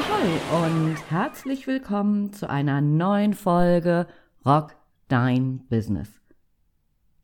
Ahoi 0.00 0.64
und 0.64 1.10
herzlich 1.10 1.66
willkommen 1.66 2.32
zu 2.32 2.48
einer 2.48 2.80
neuen 2.80 3.34
Folge 3.34 4.06
Rock 4.46 4.74
Dein 5.08 5.66
Business. 5.68 6.08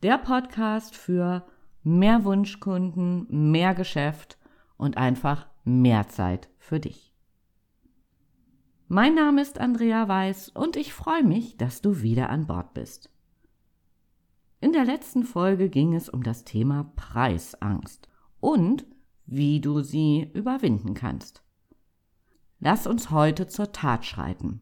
Der 0.02 0.18
Podcast 0.18 0.95
für 0.95 1.46
mehr 1.84 2.24
Wunschkunden, 2.24 3.27
mehr 3.50 3.74
Geschäft 3.74 4.36
und 4.77 4.98
einfach 4.98 5.46
mehr 5.64 6.09
Zeit 6.09 6.50
für 6.59 6.78
dich. 6.78 7.14
Mein 8.88 9.14
Name 9.14 9.40
ist 9.40 9.58
Andrea 9.58 10.06
Weiß 10.06 10.50
und 10.50 10.77
ich 10.77 10.93
freue 10.93 11.24
mich, 11.24 11.56
dass 11.56 11.80
du 11.80 12.02
wieder 12.02 12.29
an 12.29 12.46
Bord 12.46 12.74
bist. 12.74 13.10
In 14.60 14.73
der 14.73 14.84
letzten 14.84 15.23
Folge 15.23 15.70
ging 15.70 15.95
es 15.95 16.10
um 16.10 16.23
das 16.23 16.45
Thema 16.45 16.93
Preisangst 16.95 18.06
und 18.38 18.84
wie 19.24 19.62
du 19.62 19.80
sie 19.80 20.30
überwinden 20.34 20.93
kannst. 20.93 21.45
Lass 22.59 22.87
uns 22.87 23.10
heute 23.10 23.46
zur 23.46 23.73
Tat 23.73 24.05
schreiten. 24.05 24.60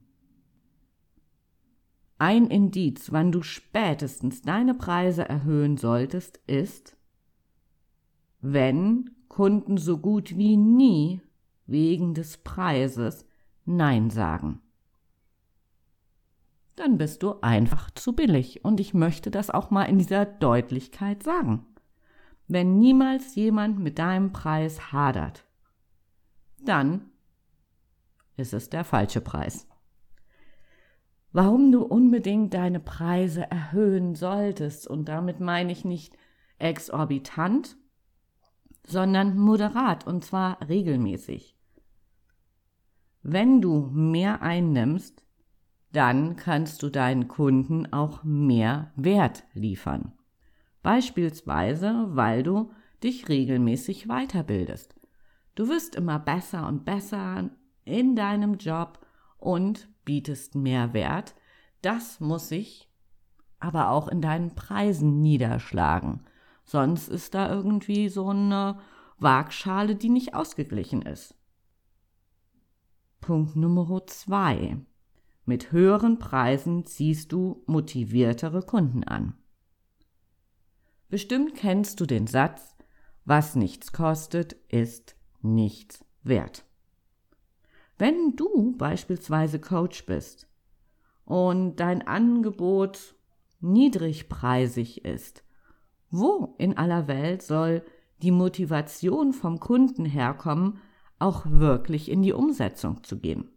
Ein 2.19 2.47
Indiz, 2.47 3.12
wann 3.12 3.33
du 3.33 3.43
spätestens 3.43 4.43
deine 4.43 4.75
Preise 4.75 5.29
erhöhen 5.29 5.77
solltest, 5.77 6.39
ist, 6.47 6.97
wenn 8.41 9.11
Kunden 9.29 9.79
so 9.79 9.98
gut 9.98 10.37
wie 10.37 10.57
nie 10.57 11.20
wegen 11.67 12.15
des 12.15 12.39
Preises 12.39 13.27
Nein 13.65 14.11
sagen. 14.11 14.61
Dann 16.77 16.98
bist 16.98 17.23
du 17.23 17.41
einfach 17.41 17.91
zu 17.92 18.15
billig 18.15 18.65
und 18.65 18.81
ich 18.81 18.95
möchte 18.95 19.31
das 19.31 19.51
auch 19.51 19.70
mal 19.70 19.84
in 19.84 19.98
dieser 19.98 20.25
Deutlichkeit 20.25 21.22
sagen. 21.22 21.67
Wenn 22.47 22.78
niemals 22.78 23.34
jemand 23.37 23.78
mit 23.78 23.98
deinem 23.98 24.33
Preis 24.33 24.92
hadert, 24.92 25.45
dann 26.59 27.11
ist 28.37 28.53
es 28.53 28.71
der 28.71 28.85
falsche 28.85 29.21
Preis. 29.21 29.67
Warum 31.33 31.73
du 31.73 31.83
unbedingt 31.83 32.55
deine 32.55 32.81
Preise 32.81 33.51
erhöhen 33.51 34.15
solltest, 34.15 34.87
und 34.87 35.09
damit 35.09 35.41
meine 35.41 35.73
ich 35.73 35.85
nicht 35.85 36.17
exorbitant, 36.59 37.77
sondern 38.87 39.37
moderat 39.37 40.07
und 40.07 40.25
zwar 40.25 40.69
regelmäßig. 40.69 41.57
Wenn 43.23 43.61
du 43.61 43.91
mehr 43.93 44.43
einnimmst, 44.43 45.25
dann 45.93 46.37
kannst 46.37 46.83
du 46.83 46.91
deinen 46.91 47.29
Kunden 47.29 47.93
auch 47.93 48.23
mehr 48.23 48.93
Wert 48.97 49.45
liefern. 49.55 50.12
Beispielsweise, 50.83 52.09
weil 52.11 52.43
du 52.43 52.71
dich 53.03 53.29
regelmäßig 53.29 54.07
weiterbildest. 54.07 54.95
Du 55.55 55.69
wirst 55.69 55.95
immer 55.95 56.19
besser 56.19 56.69
und 56.69 56.85
besser 56.85 57.51
in 57.85 58.17
deinem 58.17 58.57
Job 58.59 58.99
und 59.39 59.89
bietest 60.05 60.55
Mehrwert. 60.55 61.35
Das 61.83 62.21
muss 62.21 62.49
sich 62.49 62.89
aber 63.61 63.91
auch 63.91 64.09
in 64.09 64.21
deinen 64.21 64.55
Preisen 64.55 65.21
niederschlagen. 65.23 66.21
Sonst 66.65 67.09
ist 67.09 67.35
da 67.35 67.51
irgendwie 67.51 68.09
so 68.09 68.29
eine 68.29 68.79
Waagschale, 69.19 69.97
die 69.97 70.11
nicht 70.11 70.35
ausgeglichen 70.35 71.03
ist. 71.03 71.35
Punkt 73.21 73.57
Nummer 73.57 74.07
zwei. 74.07 74.77
Mit 75.47 75.73
höheren 75.73 76.19
Preisen 76.19 76.85
ziehst 76.85 77.33
du 77.33 77.62
motiviertere 77.67 78.62
Kunden 78.62 79.05
an. 79.05 79.35
Bestimmt 81.09 81.55
kennst 81.55 82.01
du 82.01 82.07
den 82.07 82.27
Satz, 82.27 82.77
was 83.25 83.57
nichts 83.57 83.93
kostet, 83.93 84.55
ist 84.69 85.17
nichts 85.41 86.05
wert. 86.23 86.65
Wenn 87.99 88.34
du 88.37 88.77
beispielsweise 88.77 89.60
Coach 89.60 90.06
bist 90.06 90.49
und 91.25 91.77
dein 91.77 92.06
Angebot 92.06 93.15
niedrigpreisig 93.60 95.05
ist, 95.05 95.44
wo 96.10 96.55
in 96.59 96.77
aller 96.77 97.09
Welt 97.09 97.43
soll 97.43 97.82
die 98.22 98.31
Motivation 98.31 99.32
vom 99.32 99.60
Kunden 99.60 100.05
herkommen, 100.05 100.78
auch 101.19 101.47
wirklich 101.47 102.10
in 102.10 102.22
die 102.22 102.32
Umsetzung 102.32 103.05
zu 103.05 103.19
gehen? 103.19 103.50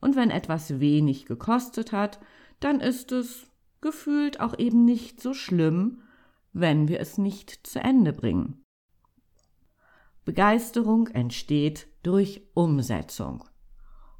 Und 0.00 0.16
wenn 0.16 0.30
etwas 0.30 0.80
wenig 0.80 1.26
gekostet 1.26 1.92
hat, 1.92 2.20
dann 2.58 2.80
ist 2.80 3.12
es 3.12 3.46
gefühlt 3.80 4.40
auch 4.40 4.58
eben 4.58 4.84
nicht 4.84 5.20
so 5.20 5.34
schlimm, 5.34 6.02
wenn 6.52 6.88
wir 6.88 7.00
es 7.00 7.18
nicht 7.18 7.66
zu 7.66 7.80
Ende 7.80 8.12
bringen. 8.12 8.64
Begeisterung 10.24 11.08
entsteht 11.08 11.88
durch 12.02 12.42
Umsetzung. 12.54 13.44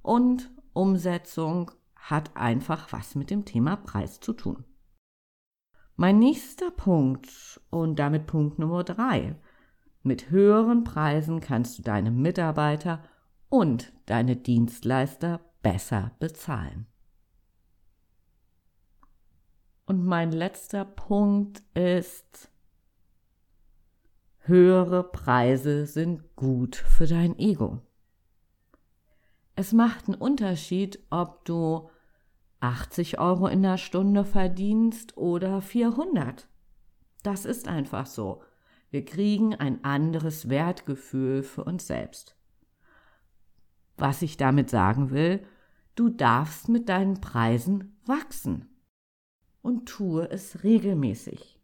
Und 0.03 0.51
Umsetzung 0.73 1.71
hat 1.95 2.37
einfach 2.37 2.93
was 2.93 3.15
mit 3.15 3.31
dem 3.31 3.45
Thema 3.45 3.77
Preis 3.77 4.21
zu 4.21 4.33
tun. 4.33 4.65
Mein 5.97 6.19
nächster 6.19 6.71
Punkt 6.71 7.61
und 7.69 7.99
damit 7.99 8.27
Punkt 8.27 8.59
Nummer 8.59 8.85
drei. 8.85 9.37
Mit 10.03 10.31
höheren 10.31 10.83
Preisen 10.83 11.41
kannst 11.41 11.79
du 11.79 11.83
deine 11.83 12.11
Mitarbeiter 12.11 13.05
und 13.51 13.93
deine 14.07 14.37
Dienstleister 14.37 15.41
besser 15.61 16.13
bezahlen. 16.19 16.87
Und 19.85 20.07
mein 20.07 20.33
letzter 20.33 20.85
Punkt 20.85 21.63
ist, 21.75 22.51
höhere 24.41 25.05
Preise 25.05 25.87
sind 25.87 26.37
gut 26.37 26.77
für 26.77 27.07
dein 27.07 27.39
Ego. 27.39 27.81
Es 29.55 29.73
macht 29.73 30.07
einen 30.09 30.17
Unterschied, 30.17 30.99
ob 31.11 31.45
du 31.45 31.91
80 32.61 33.19
Euro 33.19 33.47
in 33.47 33.63
der 33.63 33.79
Stunde 33.79 34.25
verdienst 34.25 35.17
oder 35.17 35.61
400. 35.61 36.49
Das 37.23 37.45
ist 37.45 37.69
einfach 37.69 38.07
so. 38.07 38.43
Wir 38.91 39.05
kriegen 39.05 39.55
ein 39.55 39.85
anderes 39.85 40.49
Wertgefühl 40.49 41.43
für 41.43 41.65
uns 41.65 41.87
selbst. 41.87 42.37
Was 43.97 44.23
ich 44.23 44.37
damit 44.37 44.71
sagen 44.71 45.11
will, 45.11 45.45
du 45.95 46.09
darfst 46.09 46.69
mit 46.69 46.89
deinen 46.89 47.21
Preisen 47.21 48.01
wachsen 48.07 48.69
und 49.63 49.87
tue 49.87 50.29
es 50.31 50.65
regelmäßig. 50.65 51.60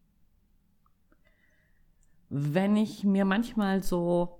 Wenn 2.29 2.75
ich 2.75 3.03
mir 3.03 3.25
manchmal 3.25 3.83
so, 3.83 4.39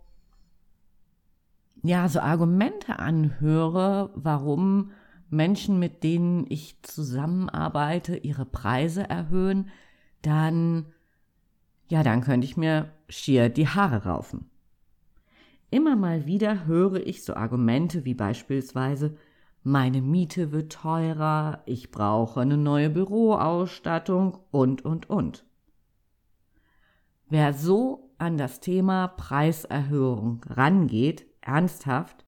ja, 1.83 2.07
so 2.09 2.19
Argumente 2.19 2.99
anhöre, 2.99 4.11
warum 4.15 4.91
Menschen, 5.29 5.79
mit 5.79 6.03
denen 6.03 6.45
ich 6.49 6.81
zusammenarbeite, 6.81 8.17
ihre 8.17 8.45
Preise 8.45 9.09
erhöhen, 9.09 9.69
dann, 10.21 10.87
ja, 11.89 12.03
dann 12.03 12.21
könnte 12.21 12.45
ich 12.45 12.57
mir 12.57 12.91
schier 13.09 13.49
die 13.49 13.67
Haare 13.67 14.03
raufen. 14.03 14.49
Immer 15.69 15.95
mal 15.95 16.25
wieder 16.25 16.65
höre 16.65 17.05
ich 17.05 17.23
so 17.23 17.35
Argumente 17.35 18.05
wie 18.05 18.13
beispielsweise, 18.13 19.17
meine 19.63 20.01
Miete 20.01 20.53
wird 20.53 20.71
teurer, 20.71 21.61
ich 21.65 21.91
brauche 21.91 22.39
eine 22.39 22.55
neue 22.55 22.89
Büroausstattung 22.89 24.37
und, 24.49 24.85
und, 24.85 25.09
und. 25.09 25.46
Wer 27.29 27.53
so 27.53 28.13
an 28.17 28.37
das 28.37 28.61
Thema 28.61 29.09
Preiserhöhung 29.09 30.41
rangeht, 30.47 31.25
ernsthaft, 31.41 32.25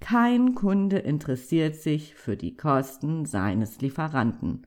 kein 0.00 0.54
Kunde 0.54 0.98
interessiert 0.98 1.76
sich 1.76 2.16
für 2.16 2.36
die 2.36 2.56
Kosten 2.56 3.24
seines 3.24 3.80
Lieferanten. 3.80 4.66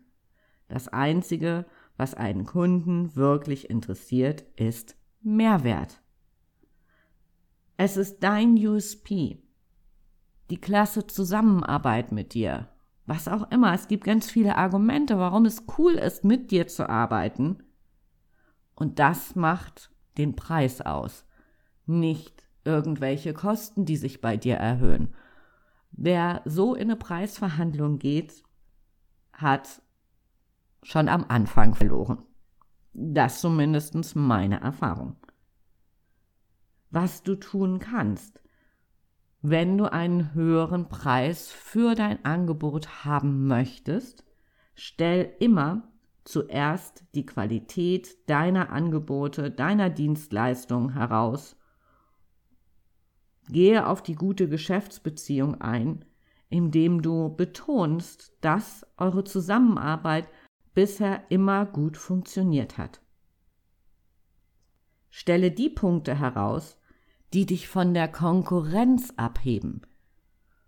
Das 0.70 0.88
Einzige, 0.88 1.66
was 1.98 2.14
einen 2.14 2.46
Kunden 2.46 3.16
wirklich 3.16 3.70
interessiert, 3.70 4.46
ist 4.56 4.96
Mehrwert. 5.22 6.02
Es 7.75 7.98
ist 7.98 8.20
dein 8.24 8.56
USP, 8.56 9.42
die 10.50 10.62
klasse 10.62 11.06
Zusammenarbeit 11.06 12.12
mit 12.12 12.34
dir, 12.34 12.70
was 13.06 13.28
auch 13.28 13.52
immer. 13.52 13.74
Es 13.74 13.88
gibt 13.88 14.06
ganz 14.06 14.30
viele 14.32 14.56
Argumente, 14.56 15.18
warum 15.18 15.46
es 15.46 15.64
cool 15.78 15.94
ist, 15.94 16.24
mit 16.24 16.52
dir 16.52 16.68
zu 16.68 16.90
arbeiten. 16.90 17.64
Und 18.80 18.98
das 18.98 19.36
macht 19.36 19.92
den 20.18 20.38
Preis 20.38 20.80
aus, 20.80 21.26
nicht 21.86 22.48
irgendwelche 22.64 23.34
Kosten, 23.34 23.84
die 23.86 23.98
sich 23.98 24.22
bei 24.22 24.38
dir 24.38 24.56
erhöhen. 24.56 25.14
Wer 25.92 26.42
so 26.46 26.76
in 26.76 26.84
eine 26.84 26.96
Preisverhandlung 26.96 28.00
geht, 28.00 28.42
hat 29.34 29.81
schon 30.81 31.10
am 31.10 31.26
Anfang 31.28 31.76
verloren. 31.76 32.24
Das 32.94 33.42
zumindest 33.42 34.16
meine 34.16 34.62
Erfahrung. 34.62 35.18
Was 36.90 37.22
du 37.22 37.36
tun 37.36 37.80
kannst, 37.80 38.42
wenn 39.42 39.78
du 39.78 39.92
einen 39.92 40.34
höheren 40.34 40.88
Preis 40.88 41.52
für 41.52 41.96
dein 41.96 42.24
Angebot 42.24 43.04
haben 43.04 43.46
möchtest, 43.46 44.24
stell 44.74 45.34
immer 45.40 45.88
zuerst 46.30 47.04
die 47.16 47.26
Qualität 47.26 48.30
deiner 48.30 48.70
Angebote, 48.70 49.50
deiner 49.50 49.90
Dienstleistung 49.90 50.94
heraus. 50.94 51.56
Gehe 53.48 53.88
auf 53.88 54.04
die 54.04 54.14
gute 54.14 54.48
Geschäftsbeziehung 54.48 55.60
ein, 55.60 56.06
indem 56.50 57.02
du 57.02 57.36
betonst, 57.36 58.31
dass 58.42 58.86
eure 58.98 59.24
Zusammenarbeit 59.24 60.30
bisher 60.76 61.24
immer 61.30 61.66
gut 61.66 61.98
funktioniert 61.98 62.78
hat. 62.78 63.02
Stelle 65.10 65.50
die 65.50 65.70
Punkte 65.70 66.20
heraus, 66.20 66.78
die 67.34 67.48
dich 67.48 67.68
von 67.68 67.96
der 67.96 68.08
Konkurrenz 68.08 69.14
abheben. 69.18 69.82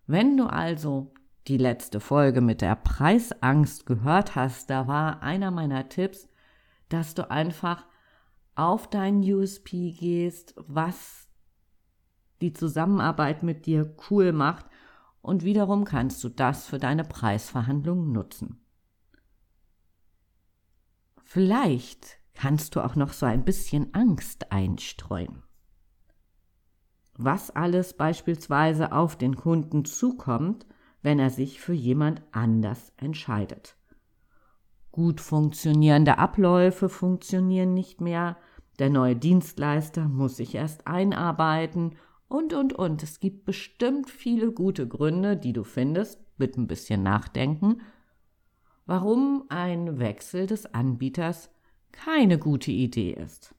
Wenn 0.07 0.38
du 0.38 0.48
also 0.48 1.14
die 1.48 1.58
letzte 1.58 2.00
Folge 2.00 2.42
mit 2.42 2.62
der 2.62 2.76
Preisangst 2.76 3.86
gehört 3.86 4.36
hast, 4.36 4.70
da 4.70 4.88
war 4.88 5.24
einer 5.24 5.52
meiner 5.52 5.90
Tipps, 5.90 6.30
dass 6.90 7.14
du 7.16 7.30
einfach 7.32 7.86
auf 8.56 8.90
deinen 8.90 9.22
USP 9.24 9.92
gehst, 9.92 10.54
was 10.58 11.28
die 12.42 12.54
Zusammenarbeit 12.54 13.44
mit 13.44 13.66
dir 13.66 13.96
cool 14.10 14.34
macht 14.34 14.66
und 15.22 15.44
wiederum 15.44 15.86
kannst 15.86 16.24
du 16.24 16.30
das 16.30 16.68
für 16.68 16.80
deine 16.80 17.04
Preisverhandlungen 17.04 18.12
nutzen. 18.12 18.60
Vielleicht 21.24 22.18
kannst 22.34 22.76
du 22.76 22.82
auch 22.82 22.96
noch 22.96 23.14
so 23.14 23.26
ein 23.26 23.46
bisschen 23.46 23.94
Angst 23.94 24.52
einstreuen. 24.52 25.44
Was 27.14 27.52
alles 27.52 27.94
beispielsweise 27.96 28.92
auf 28.92 29.16
den 29.16 29.36
Kunden 29.36 29.86
zukommt, 29.86 30.66
wenn 31.01 31.19
er 31.19 31.30
sich 31.30 31.59
für 31.59 31.74
jemand 31.74 32.21
anders 32.31 32.92
entscheidet. 32.98 33.75
Gut 34.92 35.21
funktionierende 35.21 36.18
Abläufe 36.18 36.89
funktionieren 36.89 37.74
nicht 37.74 38.01
mehr, 38.01 38.38
der 38.80 38.89
neue 38.89 39.15
Dienstleister 39.15 40.07
muss 40.07 40.38
sich 40.38 40.56
erst 40.56 40.88
einarbeiten 40.88 41.95
und, 42.27 42.53
und, 42.53 42.74
und. 42.74 43.03
Es 43.03 43.19
gibt 43.19 43.45
bestimmt 43.45 44.09
viele 44.09 44.51
gute 44.51 44.88
Gründe, 44.88 45.38
die 45.38 45.53
du 45.53 45.63
findest, 45.63 46.19
mit 46.38 46.57
ein 46.57 46.68
bisschen 46.68 47.04
Nachdenken, 47.04 47.81
warum 48.86 49.45
ein 49.50 50.00
Wechsel 50.00 50.47
des 50.47 50.74
Anbieters 50.74 51.50
keine 51.92 52.39
gute 52.39 52.71
Idee 52.71 53.13
ist. 53.13 53.54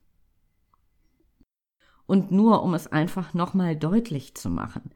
Und 2.05 2.31
nur 2.31 2.63
um 2.63 2.73
es 2.73 2.87
einfach 2.87 3.33
nochmal 3.33 3.75
deutlich 3.75 4.35
zu 4.35 4.49
machen, 4.49 4.91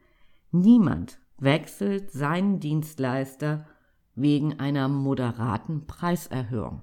niemand 0.50 1.18
wechselt 1.38 2.10
seinen 2.10 2.60
Dienstleister 2.60 3.66
wegen 4.14 4.58
einer 4.58 4.88
moderaten 4.88 5.86
Preiserhöhung. 5.86 6.82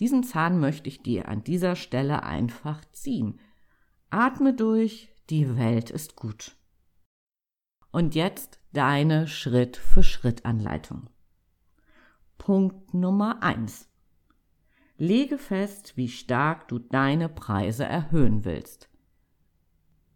Diesen 0.00 0.24
Zahn 0.24 0.58
möchte 0.58 0.88
ich 0.88 1.02
dir 1.02 1.28
an 1.28 1.44
dieser 1.44 1.76
Stelle 1.76 2.24
einfach 2.24 2.84
ziehen. 2.92 3.38
Atme 4.10 4.54
durch, 4.54 5.08
die 5.30 5.56
Welt 5.56 5.90
ist 5.90 6.16
gut. 6.16 6.56
Und 7.92 8.16
jetzt 8.16 8.60
deine 8.72 9.28
Schritt-für-Schritt-Anleitung. 9.28 11.08
Punkt 12.38 12.92
Nummer 12.92 13.42
eins: 13.42 13.88
Lege 14.96 15.38
fest, 15.38 15.96
wie 15.96 16.08
stark 16.08 16.66
du 16.66 16.80
deine 16.80 17.28
Preise 17.28 17.84
erhöhen 17.84 18.44
willst. 18.44 18.90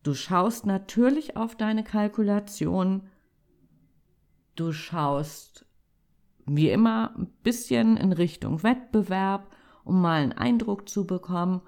Du 0.02 0.14
schaust 0.14 0.67
natürlich 0.67 1.37
auf 1.37 1.56
deine 1.56 1.85
Kalkulation. 1.85 3.08
Du 4.58 4.72
schaust 4.72 5.66
wie 6.44 6.69
immer 6.69 7.14
ein 7.16 7.28
bisschen 7.44 7.96
in 7.96 8.12
Richtung 8.12 8.64
Wettbewerb, 8.64 9.55
um 9.84 10.00
mal 10.02 10.20
einen 10.20 10.32
Eindruck 10.32 10.88
zu 10.88 11.06
bekommen. 11.06 11.62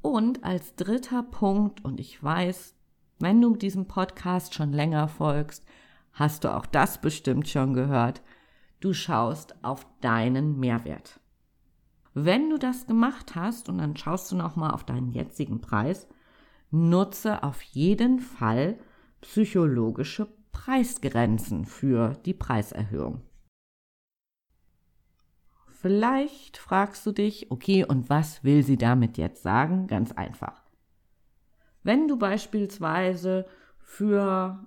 Und 0.00 0.42
als 0.42 0.74
dritter 0.74 1.22
Punkt, 1.22 1.84
und 1.84 2.00
ich 2.00 2.24
weiß, 2.24 2.74
wenn 3.18 3.42
du 3.42 3.56
diesem 3.56 3.88
Podcast 3.88 4.54
schon 4.54 4.72
länger 4.72 5.06
folgst, 5.06 5.66
hast 6.14 6.44
du 6.44 6.56
auch 6.56 6.64
das 6.64 7.02
bestimmt 7.02 7.46
schon 7.46 7.74
gehört, 7.74 8.22
du 8.80 8.94
schaust 8.94 9.62
auf 9.62 9.86
deinen 10.00 10.58
Mehrwert. 10.58 11.20
Wenn 12.14 12.48
du 12.48 12.56
das 12.56 12.86
gemacht 12.86 13.34
hast 13.34 13.68
und 13.68 13.76
dann 13.76 13.98
schaust 13.98 14.32
du 14.32 14.36
nochmal 14.36 14.70
auf 14.70 14.84
deinen 14.84 15.12
jetzigen 15.12 15.60
Preis, 15.60 16.08
nutze 16.70 17.42
auf 17.42 17.60
jeden 17.60 18.18
Fall 18.18 18.78
psychologische 19.20 20.39
Preisgrenzen 20.64 21.64
für 21.64 22.12
die 22.26 22.34
Preiserhöhung. 22.34 23.22
Vielleicht 25.68 26.58
fragst 26.58 27.06
du 27.06 27.12
dich, 27.12 27.50
okay, 27.50 27.86
und 27.86 28.10
was 28.10 28.44
will 28.44 28.62
sie 28.62 28.76
damit 28.76 29.16
jetzt 29.16 29.42
sagen? 29.42 29.86
Ganz 29.86 30.12
einfach. 30.12 30.62
Wenn 31.82 32.08
du 32.08 32.18
beispielsweise 32.18 33.46
für 33.78 34.66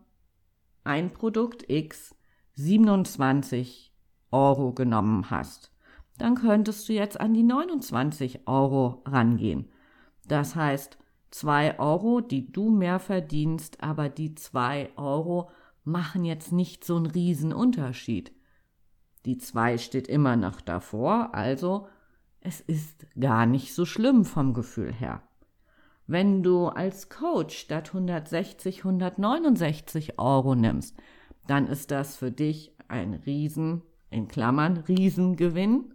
ein 0.84 1.14
Produkt 1.14 1.70
X 1.70 2.16
27 2.56 3.94
Euro 4.32 4.74
genommen 4.74 5.30
hast, 5.30 5.72
dann 6.18 6.34
könntest 6.34 6.90
du 6.90 6.94
jetzt 6.94 7.22
an 7.22 7.36
die 7.36 7.44
29 7.44 8.48
Euro 8.48 9.04
rangehen. 9.06 9.70
Das 10.28 10.56
heißt, 10.56 10.98
2 11.30 11.78
Euro, 11.78 12.20
die 12.20 12.52
du 12.52 12.72
mehr 12.72 12.98
verdienst, 12.98 13.84
aber 13.84 14.10
die 14.10 14.34
2 14.34 14.94
Euro 14.98 15.52
machen 15.84 16.26
jetzt 16.26 16.52
nicht 16.52 16.84
so 16.84 16.96
einen 16.96 17.06
riesen 17.06 17.54
Unterschied. 17.54 18.32
Die 19.26 19.38
2 19.38 19.78
steht 19.78 20.08
immer 20.08 20.36
noch 20.36 20.62
davor, 20.62 21.34
also 21.34 21.88
es 22.42 22.60
ist 22.60 23.06
gar 23.20 23.46
nicht 23.46 23.74
so 23.74 23.86
schlimm 23.86 24.26
vom 24.26 24.54
Gefühl 24.54 24.92
her. 24.92 25.24
Wenn 26.08 26.44
du 26.44 26.68
als 26.68 27.10
Coach 27.10 27.58
statt 27.58 27.90
160 27.90 28.80
169 28.80 30.20
Euro 30.20 30.56
nimmst, 30.56 30.98
dann 31.48 31.68
ist 31.68 31.92
das 31.92 32.18
für 32.18 32.32
dich 32.32 32.76
ein 32.90 33.14
Riesen, 33.14 33.82
in 34.10 34.28
Klammern, 34.28 34.78
Riesengewinn 34.78 35.94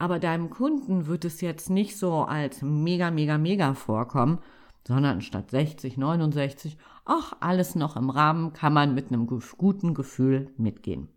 aber 0.00 0.18
deinem 0.18 0.48
Kunden 0.48 1.08
wird 1.08 1.26
es 1.26 1.42
jetzt 1.42 1.68
nicht 1.68 1.98
so 1.98 2.22
als 2.22 2.62
mega, 2.62 3.10
mega, 3.10 3.36
mega 3.36 3.74
vorkommen, 3.74 4.38
sondern 4.86 5.20
statt 5.20 5.50
60, 5.50 5.96
69, 5.96 6.78
ach, 7.04 7.34
alles 7.40 7.74
noch 7.74 7.96
im 7.96 8.10
Rahmen, 8.10 8.52
kann 8.52 8.72
man 8.72 8.94
mit 8.94 9.08
einem 9.08 9.26
guten 9.26 9.94
Gefühl 9.94 10.52
mitgehen. 10.56 11.08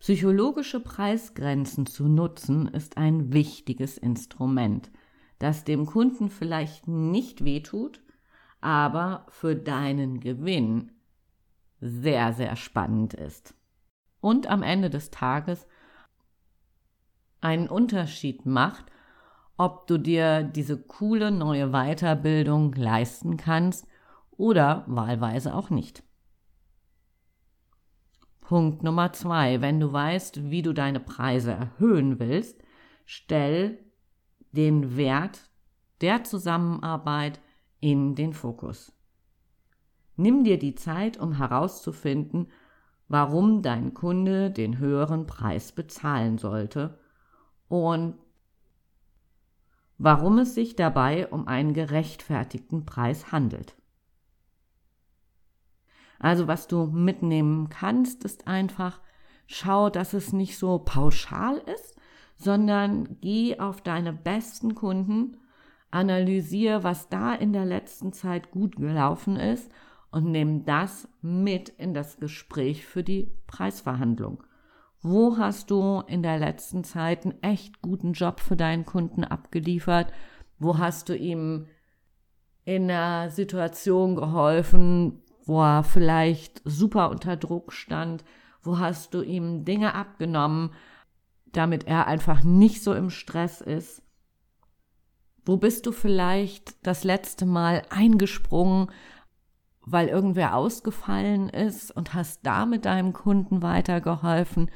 Psychologische 0.00 0.80
Preisgrenzen 0.80 1.86
zu 1.86 2.08
nutzen 2.08 2.68
ist 2.68 2.96
ein 2.96 3.32
wichtiges 3.32 3.98
Instrument, 3.98 4.90
das 5.38 5.64
dem 5.64 5.86
Kunden 5.86 6.30
vielleicht 6.30 6.86
nicht 6.86 7.44
wehtut, 7.44 8.02
aber 8.60 9.26
für 9.30 9.56
deinen 9.56 10.20
Gewinn 10.20 10.92
sehr, 11.80 12.32
sehr 12.32 12.56
spannend 12.56 13.14
ist 13.14 13.54
und 14.20 14.48
am 14.48 14.62
Ende 14.62 14.90
des 14.90 15.10
Tages 15.10 15.66
einen 17.40 17.68
Unterschied 17.68 18.46
macht, 18.46 18.86
ob 19.58 19.86
du 19.88 19.98
dir 19.98 20.44
diese 20.44 20.78
coole 20.80 21.30
neue 21.30 21.70
Weiterbildung 21.70 22.72
leisten 22.72 23.36
kannst 23.36 23.86
oder 24.30 24.84
wahlweise 24.86 25.54
auch 25.54 25.68
nicht. 25.68 26.02
Punkt 28.40 28.82
Nummer 28.82 29.12
zwei. 29.12 29.60
Wenn 29.60 29.80
du 29.80 29.92
weißt, 29.92 30.50
wie 30.50 30.62
du 30.62 30.72
deine 30.72 31.00
Preise 31.00 31.52
erhöhen 31.52 32.18
willst, 32.18 32.62
stell 33.04 33.78
den 34.52 34.96
Wert 34.96 35.50
der 36.00 36.24
Zusammenarbeit 36.24 37.40
in 37.80 38.14
den 38.14 38.32
Fokus. 38.32 38.92
Nimm 40.16 40.44
dir 40.44 40.58
die 40.58 40.76
Zeit, 40.76 41.18
um 41.18 41.34
herauszufinden, 41.34 42.48
warum 43.08 43.62
dein 43.62 43.92
Kunde 43.92 44.50
den 44.50 44.78
höheren 44.78 45.26
Preis 45.26 45.72
bezahlen 45.72 46.38
sollte 46.38 46.98
und 47.68 48.14
warum 49.98 50.38
es 50.38 50.54
sich 50.54 50.76
dabei 50.76 51.28
um 51.28 51.48
einen 51.48 51.74
gerechtfertigten 51.74 52.86
Preis 52.86 53.32
handelt. 53.32 53.76
Also 56.20 56.48
was 56.48 56.66
du 56.66 56.86
mitnehmen 56.86 57.68
kannst, 57.68 58.24
ist 58.24 58.48
einfach, 58.48 59.00
schau, 59.46 59.90
dass 59.90 60.14
es 60.14 60.32
nicht 60.32 60.58
so 60.58 60.78
pauschal 60.78 61.58
ist, 61.58 61.96
sondern 62.36 63.20
geh 63.20 63.58
auf 63.58 63.82
deine 63.82 64.12
besten 64.12 64.74
Kunden, 64.74 65.36
analysiere, 65.90 66.84
was 66.84 67.08
da 67.08 67.34
in 67.34 67.52
der 67.52 67.64
letzten 67.64 68.12
Zeit 68.12 68.50
gut 68.50 68.76
gelaufen 68.76 69.36
ist 69.36 69.70
und 70.10 70.30
nimm 70.30 70.64
das 70.64 71.08
mit 71.22 71.70
in 71.70 71.94
das 71.94 72.18
Gespräch 72.18 72.86
für 72.86 73.02
die 73.02 73.32
Preisverhandlung. 73.46 74.42
Wo 75.00 75.38
hast 75.38 75.70
du 75.70 76.02
in 76.06 76.22
der 76.22 76.38
letzten 76.38 76.82
Zeit 76.82 77.24
einen 77.24 77.40
echt 77.42 77.82
guten 77.82 78.14
Job 78.14 78.40
für 78.40 78.56
deinen 78.56 78.84
Kunden 78.84 79.22
abgeliefert? 79.22 80.12
Wo 80.58 80.78
hast 80.78 81.08
du 81.08 81.16
ihm 81.16 81.66
in 82.64 82.90
einer 82.90 83.30
Situation 83.30 84.16
geholfen, 84.16 85.22
wo 85.44 85.62
er 85.62 85.84
vielleicht 85.84 86.60
super 86.64 87.10
unter 87.10 87.36
Druck 87.36 87.72
stand? 87.72 88.24
Wo 88.60 88.78
hast 88.78 89.14
du 89.14 89.22
ihm 89.22 89.64
Dinge 89.64 89.94
abgenommen, 89.94 90.70
damit 91.46 91.86
er 91.86 92.08
einfach 92.08 92.42
nicht 92.42 92.82
so 92.82 92.92
im 92.92 93.10
Stress 93.10 93.60
ist? 93.60 94.02
Wo 95.46 95.56
bist 95.56 95.86
du 95.86 95.92
vielleicht 95.92 96.86
das 96.86 97.04
letzte 97.04 97.46
Mal 97.46 97.82
eingesprungen, 97.88 98.90
weil 99.80 100.08
irgendwer 100.08 100.54
ausgefallen 100.54 101.48
ist 101.48 101.90
und 101.96 102.12
hast 102.12 102.44
damit 102.44 102.84
deinem 102.84 103.12
Kunden 103.12 103.62
weitergeholfen? 103.62 104.70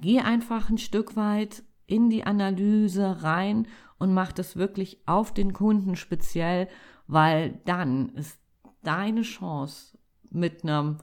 Geh 0.00 0.20
einfach 0.20 0.70
ein 0.70 0.78
Stück 0.78 1.16
weit 1.16 1.62
in 1.86 2.10
die 2.10 2.24
Analyse 2.24 3.22
rein 3.22 3.66
und 3.98 4.14
mach 4.14 4.32
das 4.32 4.56
wirklich 4.56 5.00
auf 5.06 5.34
den 5.34 5.52
Kunden 5.52 5.96
speziell, 5.96 6.68
weil 7.06 7.60
dann 7.64 8.10
ist 8.10 8.40
deine 8.82 9.22
Chance 9.22 9.98
mit 10.30 10.62
einem 10.62 10.98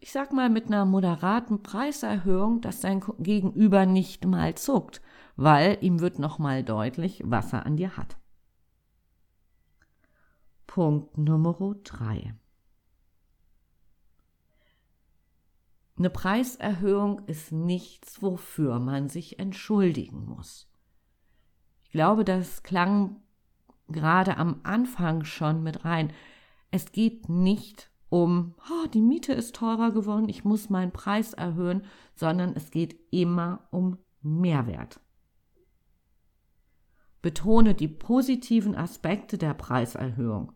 ich 0.00 0.12
sag 0.12 0.32
mal, 0.32 0.50
mit 0.50 0.66
einer 0.66 0.84
moderaten 0.84 1.62
Preiserhöhung, 1.62 2.60
dass 2.60 2.80
dein 2.80 3.02
Gegenüber 3.18 3.86
nicht 3.86 4.24
mal 4.24 4.54
zuckt, 4.54 5.00
weil 5.36 5.78
ihm 5.80 6.00
wird 6.00 6.18
nochmal 6.18 6.62
deutlich, 6.62 7.22
was 7.24 7.52
er 7.52 7.66
an 7.66 7.76
dir 7.76 7.96
hat. 7.96 8.16
Punkt 10.66 11.16
Nummer 11.16 11.74
drei. 11.82 12.34
Eine 15.98 16.10
Preiserhöhung 16.10 17.24
ist 17.26 17.52
nichts, 17.52 18.20
wofür 18.20 18.78
man 18.78 19.08
sich 19.08 19.38
entschuldigen 19.38 20.26
muss. 20.26 20.70
Ich 21.84 21.90
glaube, 21.90 22.24
das 22.24 22.62
klang 22.62 23.22
gerade 23.88 24.36
am 24.36 24.60
Anfang 24.62 25.24
schon 25.24 25.62
mit 25.62 25.84
rein. 25.84 26.12
Es 26.70 26.92
geht 26.92 27.28
nicht 27.28 27.90
um, 28.10 28.54
oh, 28.70 28.86
die 28.88 29.00
Miete 29.00 29.32
ist 29.32 29.56
teurer 29.56 29.90
geworden, 29.90 30.28
ich 30.28 30.44
muss 30.44 30.68
meinen 30.68 30.92
Preis 30.92 31.32
erhöhen, 31.32 31.84
sondern 32.14 32.52
es 32.54 32.70
geht 32.70 32.96
immer 33.10 33.66
um 33.70 33.98
Mehrwert. 34.20 35.00
Betone 37.22 37.74
die 37.74 37.88
positiven 37.88 38.76
Aspekte 38.76 39.38
der 39.38 39.54
Preiserhöhung 39.54 40.52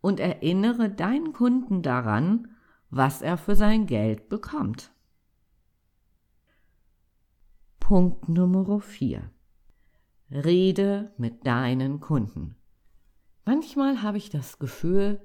und 0.00 0.20
erinnere 0.20 0.90
deinen 0.90 1.32
Kunden 1.32 1.82
daran, 1.82 2.54
was 2.92 3.22
er 3.22 3.38
für 3.38 3.56
sein 3.56 3.86
Geld 3.86 4.28
bekommt. 4.28 4.92
Punkt 7.80 8.28
Nummer 8.28 8.80
4. 8.80 9.30
Rede 10.30 11.12
mit 11.16 11.46
deinen 11.46 12.00
Kunden. 12.00 12.54
Manchmal 13.46 14.02
habe 14.02 14.18
ich 14.18 14.28
das 14.28 14.58
Gefühl, 14.58 15.22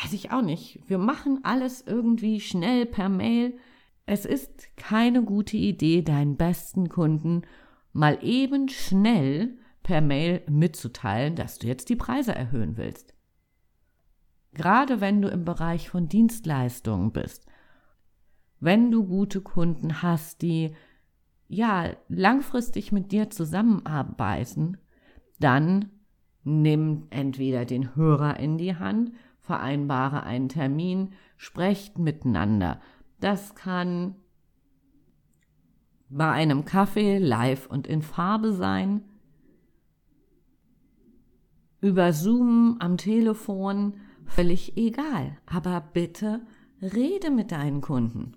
weiß 0.00 0.12
ich 0.12 0.30
auch 0.30 0.42
nicht. 0.42 0.80
Wir 0.86 0.98
machen 0.98 1.40
alles 1.42 1.82
irgendwie 1.84 2.40
schnell 2.40 2.86
per 2.86 3.08
Mail. 3.08 3.58
Es 4.06 4.24
ist 4.24 4.76
keine 4.76 5.24
gute 5.24 5.56
Idee, 5.56 6.02
deinen 6.02 6.36
besten 6.36 6.88
Kunden 6.88 7.42
mal 7.92 8.16
eben 8.22 8.68
schnell 8.68 9.58
per 9.82 10.00
Mail 10.00 10.42
mitzuteilen, 10.48 11.34
dass 11.34 11.58
du 11.58 11.66
jetzt 11.66 11.88
die 11.88 11.96
Preise 11.96 12.32
erhöhen 12.32 12.76
willst. 12.76 13.17
Gerade 14.58 15.00
wenn 15.00 15.22
du 15.22 15.28
im 15.28 15.44
Bereich 15.44 15.88
von 15.88 16.08
Dienstleistungen 16.08 17.12
bist, 17.12 17.46
wenn 18.58 18.90
du 18.90 19.06
gute 19.06 19.40
Kunden 19.40 20.02
hast, 20.02 20.42
die 20.42 20.74
ja 21.46 21.90
langfristig 22.08 22.90
mit 22.90 23.12
dir 23.12 23.30
zusammenarbeiten, 23.30 24.76
dann 25.38 25.90
nimm 26.42 27.06
entweder 27.10 27.66
den 27.66 27.94
Hörer 27.94 28.40
in 28.40 28.58
die 28.58 28.74
Hand 28.74 29.12
vereinbare 29.38 30.24
einen 30.24 30.48
Termin, 30.48 31.12
sprecht 31.36 31.96
miteinander. 31.96 32.80
Das 33.20 33.54
kann 33.54 34.16
bei 36.08 36.32
einem 36.32 36.64
Kaffee 36.64 37.18
live 37.18 37.68
und 37.68 37.86
in 37.86 38.02
Farbe 38.02 38.52
sein, 38.52 39.04
über 41.80 42.12
Zoom, 42.12 42.78
am 42.80 42.96
Telefon, 42.96 43.94
völlig 44.28 44.76
egal. 44.76 45.36
Aber 45.46 45.80
bitte 45.80 46.40
rede 46.80 47.30
mit 47.30 47.52
deinen 47.52 47.80
Kunden. 47.80 48.34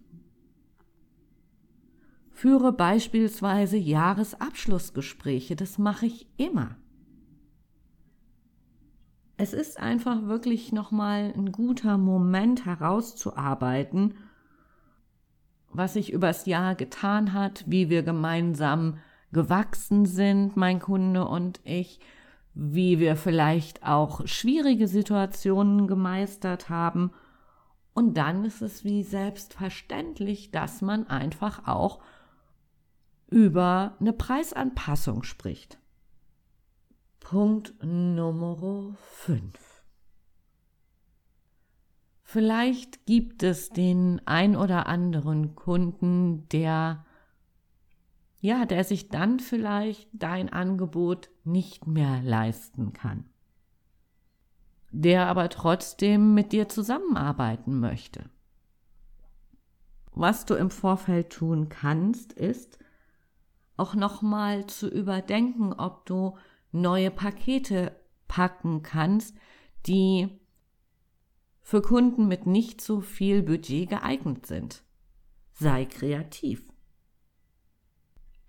Führe 2.31 2.73
beispielsweise 2.73 3.77
Jahresabschlussgespräche, 3.77 5.55
das 5.55 5.77
mache 5.77 6.07
ich 6.07 6.27
immer. 6.37 6.75
Es 9.37 9.53
ist 9.53 9.79
einfach 9.79 10.27
wirklich 10.27 10.71
nochmal 10.71 11.33
ein 11.35 11.51
guter 11.51 11.97
Moment 11.97 12.65
herauszuarbeiten, 12.65 14.15
was 15.71 15.93
sich 15.93 16.11
übers 16.11 16.45
Jahr 16.45 16.75
getan 16.75 17.33
hat, 17.33 17.63
wie 17.67 17.89
wir 17.89 18.03
gemeinsam 18.03 18.97
gewachsen 19.31 20.05
sind, 20.05 20.57
mein 20.57 20.79
Kunde 20.79 21.27
und 21.27 21.59
ich, 21.63 21.99
wie 22.53 22.99
wir 22.99 23.15
vielleicht 23.15 23.85
auch 23.85 24.25
schwierige 24.27 24.87
Situationen 24.87 25.87
gemeistert 25.87 26.69
haben. 26.69 27.11
Und 27.93 28.15
dann 28.15 28.45
ist 28.45 28.61
es 28.61 28.83
wie 28.83 29.03
selbstverständlich, 29.03 30.51
dass 30.51 30.81
man 30.81 31.07
einfach 31.07 31.67
auch 31.67 31.99
über 33.29 33.95
eine 33.99 34.13
Preisanpassung 34.13 35.23
spricht. 35.23 35.77
Punkt 37.19 37.73
Nummer 37.81 38.95
5. 39.11 39.71
Vielleicht 42.23 43.05
gibt 43.05 43.43
es 43.43 43.69
den 43.69 44.21
ein 44.25 44.55
oder 44.55 44.87
anderen 44.87 45.55
Kunden, 45.55 46.47
der 46.49 47.05
ja, 48.41 48.65
der 48.65 48.83
sich 48.83 49.09
dann 49.09 49.39
vielleicht 49.39 50.09
dein 50.13 50.49
Angebot 50.49 51.29
nicht 51.43 51.85
mehr 51.85 52.21
leisten 52.23 52.91
kann, 52.91 53.25
der 54.91 55.27
aber 55.27 55.47
trotzdem 55.49 56.33
mit 56.33 56.51
dir 56.51 56.67
zusammenarbeiten 56.67 57.79
möchte. 57.79 58.29
Was 60.13 60.45
du 60.45 60.55
im 60.55 60.71
Vorfeld 60.71 61.29
tun 61.29 61.69
kannst, 61.69 62.33
ist 62.33 62.79
auch 63.77 63.95
nochmal 63.95 64.67
zu 64.67 64.89
überdenken, 64.89 65.73
ob 65.73 66.05
du 66.05 66.37
neue 66.71 67.11
Pakete 67.11 67.95
packen 68.27 68.81
kannst, 68.81 69.35
die 69.85 70.39
für 71.61 71.81
Kunden 71.81 72.27
mit 72.27 72.47
nicht 72.47 72.81
so 72.81 73.01
viel 73.01 73.43
Budget 73.43 73.89
geeignet 73.89 74.45
sind. 74.45 74.83
Sei 75.53 75.85
kreativ. 75.85 76.70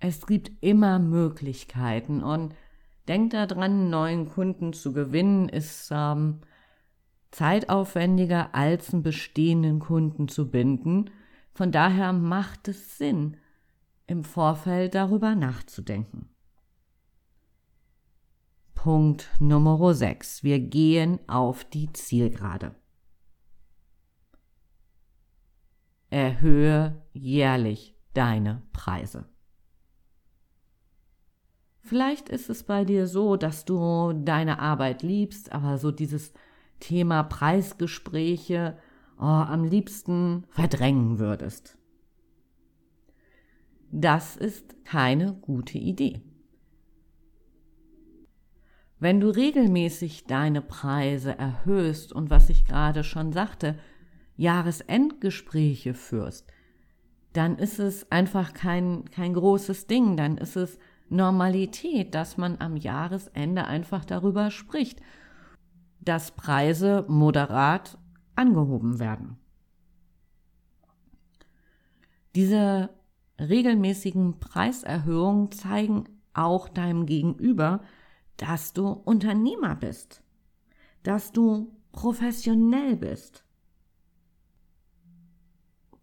Es 0.05 0.27
gibt 0.27 0.51
immer 0.61 0.99
Möglichkeiten 0.99 2.25
und 2.25 2.57
denk 3.07 3.31
daran, 3.31 3.89
neuen 3.89 4.29
Kunden 4.29 4.73
zu 4.73 4.93
gewinnen 4.93 5.49
ist 5.49 5.91
ähm, 5.93 6.41
zeitaufwendiger 7.31 8.53
als 8.53 8.93
einen 8.93 9.05
bestehenden 9.05 9.79
Kunden 9.79 10.27
zu 10.27 10.51
binden. 10.51 11.09
Von 11.55 11.71
daher 11.71 12.13
macht 12.13 12.67
es 12.67 12.99
Sinn, 12.99 13.37
im 14.09 14.25
Vorfeld 14.25 14.97
darüber 14.97 15.37
nachzudenken. 15.37 16.29
Punkt 18.75 19.31
Nummer 19.39 19.95
6. 19.95 20.43
Wir 20.43 20.59
gehen 20.59 21.21
auf 21.29 21.65
die 21.65 21.93
Zielgerade. 21.93 22.75
Erhöhe 26.11 27.07
jährlich 27.13 27.95
deine 28.15 28.63
Preise. 28.73 29.32
Vielleicht 31.83 32.29
ist 32.29 32.49
es 32.49 32.62
bei 32.62 32.85
dir 32.85 33.07
so, 33.07 33.37
dass 33.37 33.65
du 33.65 34.12
deine 34.12 34.61
Arbeit 34.61 35.03
liebst, 35.03 35.53
aber 35.53 35.79
so 35.79 35.91
dieses 35.91 36.33
Thema 36.79 37.25
Preisgespräche 37.25 38.79
oh, 39.19 39.25
am 39.25 39.65
liebsten 39.65 40.45
verdrängen 40.51 41.19
würdest. 41.19 41.77
Das 43.91 44.37
ist 44.37 44.85
keine 44.85 45.35
gute 45.35 45.79
Idee. 45.79 46.23
Wenn 48.99 49.19
du 49.19 49.29
regelmäßig 49.29 50.27
deine 50.27 50.62
Preise 50.62 51.37
erhöhst 51.37 52.12
und 52.12 52.31
was 52.31 52.49
ich 52.49 52.65
gerade 52.65 53.03
schon 53.03 53.33
sagte, 53.33 53.77
Jahresendgespräche 54.37 55.95
führst, 55.95 56.47
dann 57.33 57.59
ist 57.59 57.81
es 57.81 58.11
einfach 58.12 58.55
kein, 58.55 59.11
kein 59.11 59.35
großes 59.35 59.89
Ding, 59.89 60.17
dann 60.17 60.39
ist 60.39 60.57
es 60.57 60.79
Normalität, 61.12 62.14
dass 62.14 62.37
man 62.37 62.61
am 62.61 62.76
Jahresende 62.76 63.66
einfach 63.66 64.04
darüber 64.04 64.50
spricht, 64.50 65.00
dass 66.00 66.33
Preise 66.33 67.04
moderat 67.09 67.99
angehoben 68.35 68.99
werden. 68.99 69.37
Diese 72.35 72.90
regelmäßigen 73.38 74.40
Preiserhöhungen 74.40 75.52
zeigen 75.52 76.04
auch 76.35 76.69
deinem 76.69 77.07
Gegenüber, 77.07 77.83
dass 78.37 78.73
du 78.73 78.88
Unternehmer 78.88 79.75
bist, 79.76 80.23
dass 81.02 81.33
du 81.33 81.76
professionell 81.92 82.97
bist, 82.97 83.45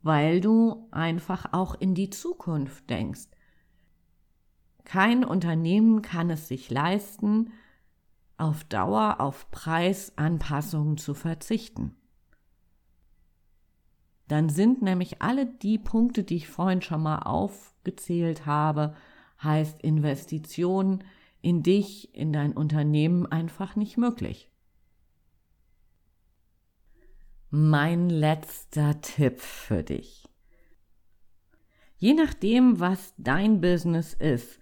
weil 0.02 0.40
du 0.40 0.88
einfach 0.92 1.52
auch 1.52 1.76
in 1.76 1.96
die 1.96 2.10
Zukunft 2.10 2.90
denkst. 2.90 3.28
Kein 4.86 5.24
Unternehmen 5.24 6.02
kann 6.02 6.30
es 6.30 6.48
sich 6.48 6.70
leisten, 6.70 7.52
auf 8.38 8.64
Dauer 8.64 9.18
auf 9.20 9.52
Preisanpassungen 9.52 10.98
zu 10.98 11.14
verzichten. 11.14 11.96
Dann 14.28 14.50
sind 14.50 14.82
nämlich 14.82 15.22
alle 15.22 15.46
die 15.46 15.78
Punkte, 15.78 16.24
die 16.24 16.38
ich 16.38 16.48
vorhin 16.48 16.82
schon 16.82 17.02
mal 17.02 17.20
aufgezählt 17.20 18.46
habe, 18.46 18.96
heißt 19.44 19.82
Investitionen 19.82 21.04
in 21.42 21.64
dich, 21.64 22.14
in 22.16 22.32
dein 22.32 22.54
Unternehmen 22.54 23.26
einfach 23.26 23.76
nicht 23.76 23.98
möglich. 23.98 24.52
Mein 27.50 28.10
letzter 28.10 29.02
Tipp 29.02 29.40
für 29.40 29.84
dich. 29.84 30.30
Je 31.98 32.14
nachdem, 32.14 32.80
was 32.80 33.14
dein 33.18 33.60
Business 33.60 34.14
ist, 34.14 34.59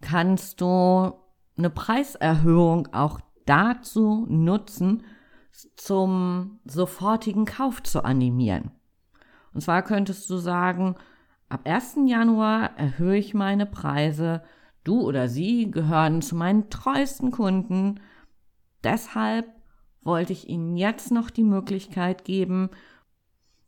kannst 0.00 0.60
du 0.60 1.12
eine 1.56 1.70
Preiserhöhung 1.70 2.88
auch 2.92 3.20
dazu 3.46 4.26
nutzen, 4.28 5.04
zum 5.76 6.60
sofortigen 6.64 7.44
Kauf 7.44 7.82
zu 7.82 8.04
animieren. 8.04 8.70
Und 9.52 9.60
zwar 9.62 9.82
könntest 9.82 10.30
du 10.30 10.38
sagen, 10.38 10.94
ab 11.48 11.62
1. 11.64 11.98
Januar 12.06 12.78
erhöhe 12.78 13.16
ich 13.16 13.34
meine 13.34 13.66
Preise, 13.66 14.42
du 14.84 15.00
oder 15.02 15.28
sie 15.28 15.70
gehören 15.70 16.22
zu 16.22 16.36
meinen 16.36 16.70
treuesten 16.70 17.30
Kunden, 17.30 18.00
deshalb 18.84 19.46
wollte 20.02 20.32
ich 20.32 20.48
ihnen 20.48 20.76
jetzt 20.76 21.10
noch 21.10 21.28
die 21.30 21.44
Möglichkeit 21.44 22.24
geben, 22.24 22.70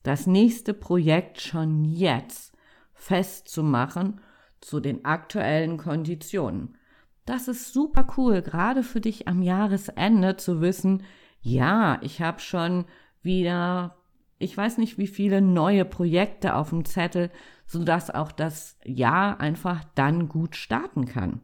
das 0.02 0.26
nächste 0.26 0.72
Projekt 0.72 1.40
schon 1.40 1.84
jetzt 1.84 2.56
festzumachen 2.94 4.20
zu 4.62 4.80
den 4.80 5.04
aktuellen 5.04 5.76
Konditionen. 5.76 6.78
Das 7.26 7.48
ist 7.48 7.72
super 7.72 8.06
cool, 8.16 8.40
gerade 8.40 8.82
für 8.82 9.00
dich 9.00 9.28
am 9.28 9.42
Jahresende 9.42 10.36
zu 10.36 10.60
wissen, 10.60 11.02
ja, 11.40 11.98
ich 12.02 12.22
habe 12.22 12.40
schon 12.40 12.84
wieder, 13.20 13.96
ich 14.38 14.56
weiß 14.56 14.78
nicht 14.78 14.96
wie 14.96 15.08
viele 15.08 15.40
neue 15.40 15.84
Projekte 15.84 16.54
auf 16.54 16.70
dem 16.70 16.84
Zettel, 16.84 17.30
sodass 17.66 18.10
auch 18.10 18.32
das 18.32 18.78
Jahr 18.84 19.40
einfach 19.40 19.84
dann 19.94 20.28
gut 20.28 20.56
starten 20.56 21.04
kann. 21.04 21.42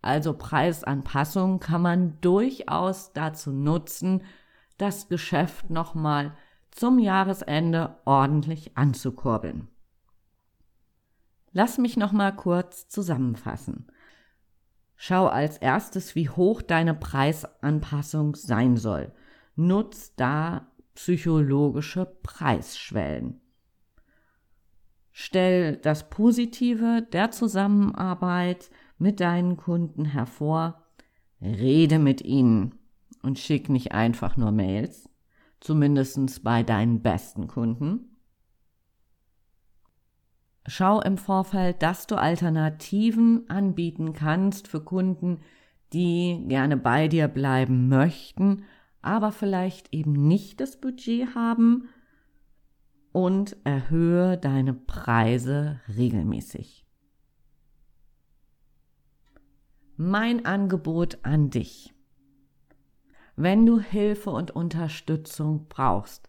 Also 0.00 0.34
Preisanpassung 0.34 1.58
kann 1.58 1.82
man 1.82 2.20
durchaus 2.20 3.12
dazu 3.12 3.50
nutzen, 3.50 4.22
das 4.76 5.08
Geschäft 5.08 5.70
nochmal 5.70 6.36
zum 6.70 6.98
Jahresende 6.98 7.96
ordentlich 8.04 8.76
anzukurbeln. 8.76 9.68
Lass 11.58 11.76
mich 11.76 11.96
nochmal 11.96 12.36
kurz 12.36 12.86
zusammenfassen. 12.86 13.88
Schau 14.94 15.26
als 15.26 15.58
erstes, 15.58 16.14
wie 16.14 16.28
hoch 16.28 16.62
deine 16.62 16.94
Preisanpassung 16.94 18.36
sein 18.36 18.76
soll. 18.76 19.10
Nutz 19.56 20.14
da 20.14 20.70
psychologische 20.94 22.06
Preisschwellen. 22.22 23.40
Stell 25.10 25.78
das 25.78 26.08
Positive 26.08 27.04
der 27.12 27.32
Zusammenarbeit 27.32 28.70
mit 28.96 29.18
deinen 29.18 29.56
Kunden 29.56 30.04
hervor. 30.04 30.84
Rede 31.42 31.98
mit 31.98 32.20
ihnen 32.20 32.76
und 33.24 33.40
schick 33.40 33.68
nicht 33.68 33.90
einfach 33.90 34.36
nur 34.36 34.52
Mails, 34.52 35.10
zumindest 35.58 36.44
bei 36.44 36.62
deinen 36.62 37.02
besten 37.02 37.48
Kunden. 37.48 38.07
Schau 40.68 41.00
im 41.00 41.16
Vorfeld, 41.16 41.82
dass 41.82 42.06
du 42.06 42.16
Alternativen 42.16 43.48
anbieten 43.48 44.12
kannst 44.12 44.68
für 44.68 44.82
Kunden, 44.82 45.40
die 45.94 46.44
gerne 46.46 46.76
bei 46.76 47.08
dir 47.08 47.26
bleiben 47.26 47.88
möchten, 47.88 48.64
aber 49.00 49.32
vielleicht 49.32 49.94
eben 49.94 50.12
nicht 50.12 50.60
das 50.60 50.78
Budget 50.78 51.34
haben 51.34 51.88
und 53.12 53.56
erhöhe 53.64 54.36
deine 54.36 54.74
Preise 54.74 55.80
regelmäßig. 55.96 56.84
Mein 59.96 60.44
Angebot 60.44 61.18
an 61.22 61.48
dich. 61.48 61.94
Wenn 63.36 63.64
du 63.64 63.80
Hilfe 63.80 64.28
und 64.28 64.50
Unterstützung 64.50 65.64
brauchst, 65.70 66.28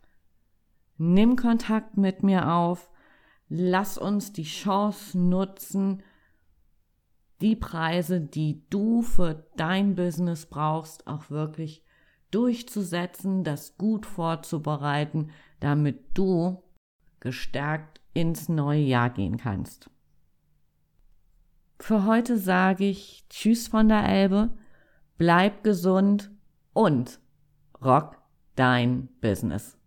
nimm 0.98 1.36
Kontakt 1.36 1.98
mit 1.98 2.24
mir 2.24 2.54
auf, 2.54 2.89
Lass 3.50 3.98
uns 3.98 4.32
die 4.32 4.44
Chance 4.44 5.18
nutzen, 5.18 6.04
die 7.42 7.56
Preise, 7.56 8.22
die 8.22 8.64
du 8.70 9.02
für 9.02 9.48
dein 9.58 9.96
Business 9.96 10.46
brauchst, 10.46 11.08
auch 11.08 11.30
wirklich 11.30 11.84
durchzusetzen, 12.32 13.44
das 13.44 13.78
gut 13.78 14.06
vorzubereiten, 14.06 15.32
damit 15.60 16.00
du 16.14 16.62
gestärkt 17.20 18.02
ins 18.14 18.50
neue 18.50 18.82
Jahr 18.82 19.10
gehen 19.10 19.38
kannst. 19.38 19.90
Für 21.80 22.06
heute 22.06 22.38
sage 22.38 22.86
ich 22.86 23.26
Tschüss 23.30 23.68
von 23.68 23.88
der 23.88 24.08
Elbe, 24.08 24.52
bleib 25.18 25.64
gesund 25.64 26.30
und 26.74 27.20
rock 27.82 28.18
dein 28.56 29.08
Business. 29.22 29.79